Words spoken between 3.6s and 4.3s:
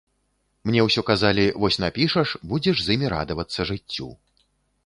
жыццю.